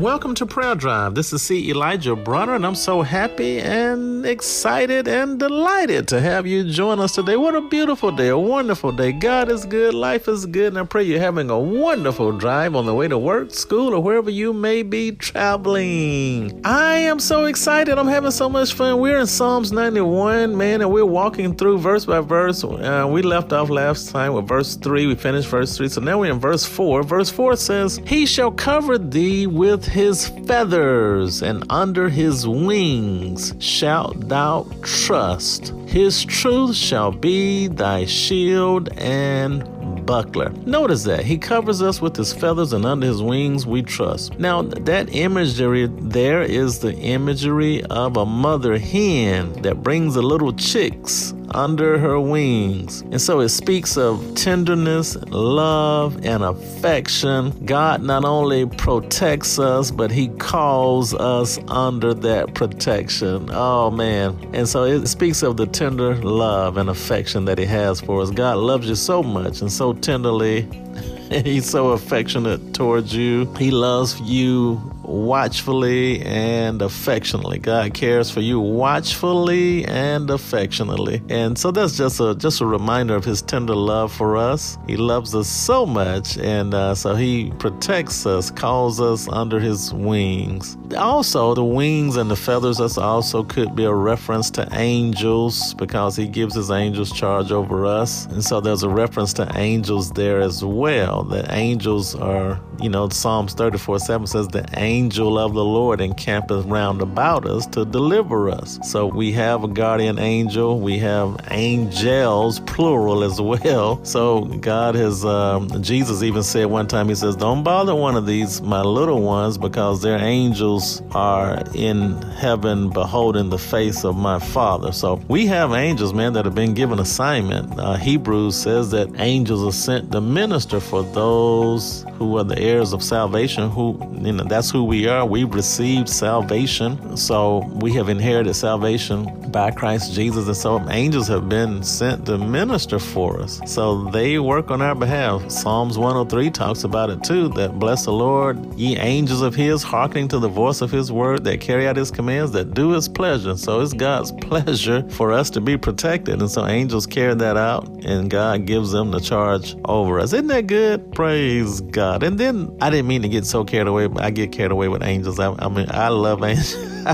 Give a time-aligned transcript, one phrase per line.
[0.00, 1.14] Welcome to Prayer Drive.
[1.14, 1.68] This is C.
[1.68, 7.14] Elijah Bronner, and I'm so happy and excited and delighted to have you join us
[7.14, 7.36] today.
[7.36, 9.12] What a beautiful day, a wonderful day.
[9.12, 12.86] God is good, life is good, and I pray you're having a wonderful drive on
[12.86, 16.62] the way to work, school, or wherever you may be traveling.
[16.64, 17.98] I am so excited.
[17.98, 19.00] I'm having so much fun.
[19.00, 22.64] We're in Psalms 91, man, and we're walking through verse by verse.
[22.64, 25.08] Uh, we left off last time with verse 3.
[25.08, 27.02] We finished verse 3, so now we're in verse 4.
[27.02, 34.28] Verse 4 says, He shall cover thee with his feathers, and under his wings shalt
[34.28, 35.74] thou trust.
[35.86, 39.68] His truth shall be thy shield and
[40.10, 40.50] buckler.
[40.66, 44.36] Notice that he covers us with his feathers, and under his wings we trust.
[44.40, 50.52] Now, that imagery there is the imagery of a mother hen that brings the little
[50.52, 53.02] chicks under her wings.
[53.02, 57.50] And so it speaks of tenderness, love, and affection.
[57.64, 63.48] God not only protects us, but He calls us under that protection.
[63.52, 64.38] Oh, man.
[64.52, 68.30] And so it speaks of the tender love and affection that He has for us.
[68.30, 70.68] God loves you so much and so tenderly.
[71.44, 73.52] He's so affectionate towards you.
[73.54, 74.80] He loves you
[75.10, 77.58] watchfully and affectionately.
[77.58, 81.22] God cares for you watchfully and affectionately.
[81.28, 84.78] And so that's just a just a reminder of his tender love for us.
[84.86, 89.92] He loves us so much and uh, so he protects us, calls us under his
[89.92, 90.76] wings.
[90.96, 96.16] Also, the wings and the feathers that's also could be a reference to angels because
[96.16, 98.26] he gives his angels charge over us.
[98.26, 101.24] And so there's a reference to angels there as well.
[101.24, 105.98] The angels are, you know, Psalms 34 7 says the angels angel of the Lord
[106.02, 108.78] encampeth round about us to deliver us.
[108.82, 114.04] So we have a guardian angel, we have angels, plural as well.
[114.04, 118.26] So God has, um, Jesus even said one time, He says, Don't bother one of
[118.26, 124.38] these, my little ones, because their angels are in heaven beholding the face of my
[124.38, 124.92] Father.
[124.92, 127.80] So we have angels, man, that have been given assignment.
[127.80, 132.92] Uh, Hebrews says that angels are sent to minister for those who are the heirs
[132.92, 135.24] of salvation, who, you know, that's who we are.
[135.24, 137.16] We've received salvation.
[137.16, 140.48] So we have inherited salvation by Christ Jesus.
[140.48, 143.60] And so angels have been sent to minister for us.
[143.66, 145.48] So they work on our behalf.
[145.48, 150.26] Psalms 103 talks about it too that bless the Lord, ye angels of his, hearkening
[150.26, 153.56] to the voice of his word, that carry out his commands, that do his pleasure.
[153.56, 156.40] So it's God's pleasure for us to be protected.
[156.40, 160.32] And so angels carry that out, and God gives them the charge over us.
[160.32, 161.12] Isn't that good?
[161.12, 162.24] Praise God.
[162.24, 164.79] And then I didn't mean to get so carried away, but I get carried away
[164.80, 165.38] away with angels.
[165.38, 166.74] I, I mean, I love angels.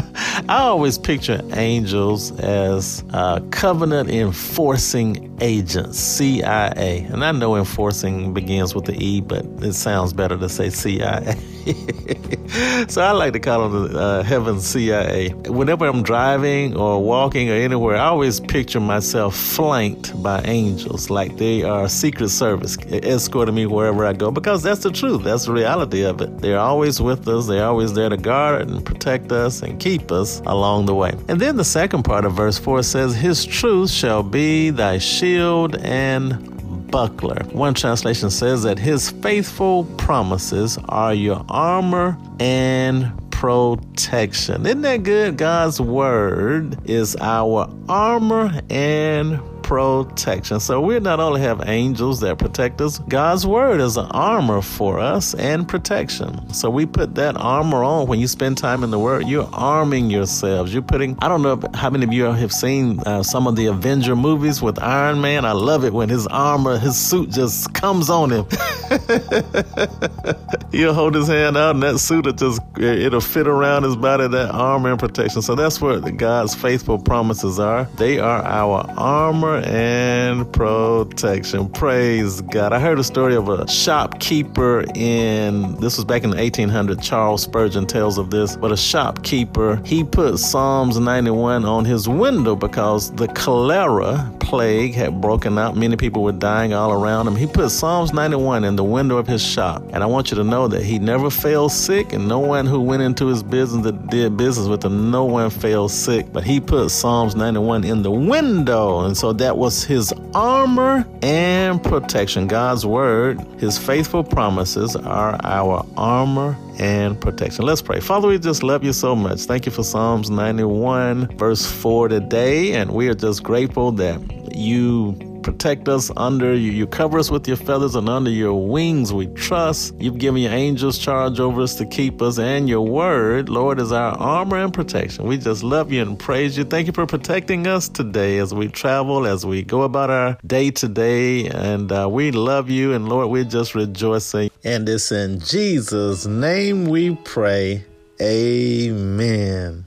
[0.49, 7.01] I always picture angels as uh, covenant enforcing agents, CIA.
[7.11, 11.35] And I know enforcing begins with the E, but it sounds better to say CIA.
[12.89, 15.31] so I like to call them the uh, heaven CIA.
[15.47, 21.37] Whenever I'm driving or walking or anywhere, I always picture myself flanked by angels, like
[21.39, 25.25] they are Secret Service escorting me wherever I go, because that's the truth.
[25.25, 26.39] That's the reality of it.
[26.39, 27.49] They're always with us.
[27.49, 31.15] They're always there to guard and protect us and keep us along the way.
[31.29, 35.75] And then the second part of verse 4 says, His truth shall be thy shield
[35.77, 36.56] and
[36.91, 37.43] buckler.
[37.53, 44.65] One translation says that his faithful promises are your armor and protection.
[44.65, 45.37] Isn't that good?
[45.37, 50.61] God's word is our armor and protection.
[50.61, 55.01] So we not only have angels that protect us, God's word is an armor for
[55.01, 56.55] us and protection.
[56.55, 59.27] So we put that armor on when you spend time in the word.
[59.27, 60.73] You're arming yourselves.
[60.73, 63.67] You're putting, I don't know how many of you have seen uh, some of the
[63.67, 65.45] Avenger movies with Iron Man.
[65.45, 68.47] I love it when his armor, his suit just comes on him.
[70.73, 73.97] He'll hold his hand out and that suit will just, eh, it'll fit around his
[73.97, 75.43] body, that armor and protection.
[75.43, 77.85] So that's what God's faithful promises are.
[77.97, 81.69] They are our armor armor and protection.
[81.69, 82.73] Praise God.
[82.73, 87.03] I heard a story of a shopkeeper in, this was back in the 1800s.
[87.03, 92.55] Charles Spurgeon tells of this, but a shopkeeper, he put Psalms 91 on his window
[92.57, 95.77] because the cholera plague had broken out.
[95.77, 97.37] Many people were dying all around him.
[97.37, 99.83] He put Psalms 91 in the window of his shop.
[99.93, 102.81] And I want you to know that he never fell sick, and no one who
[102.81, 106.33] went into his business that did business with him, no one fell sick.
[106.33, 109.01] But he put Psalms 91 in the window.
[109.01, 112.47] And so that was his armor and protection.
[112.47, 117.65] God's word, his faithful promises are our armor and protection.
[117.65, 118.01] Let's pray.
[118.01, 119.41] Father, we just love you so much.
[119.41, 122.73] Thank you for Psalms 91, verse 4 today.
[122.73, 124.21] And we are just grateful that
[124.57, 126.73] you protect us under you.
[126.73, 129.95] You cover us with your feathers and under your wings we trust.
[130.01, 133.93] You've given your angels charge over us to keep us, and your word, Lord, is
[133.93, 135.25] our armor and protection.
[135.25, 136.65] We just love you and praise you.
[136.65, 140.73] Thank you for protecting us today as we travel, as we go about our day
[140.73, 141.47] to day.
[141.47, 144.51] And uh, we love you, and Lord, we're just rejoicing.
[144.65, 147.85] And it's in Jesus' name we pray.
[148.21, 149.87] Amen.